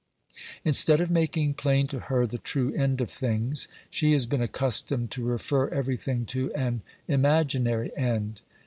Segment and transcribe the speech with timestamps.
[0.65, 5.11] Instead of making plain to her the true end of things, she has been accustomed
[5.11, 8.41] to refer everything to an imaginary end.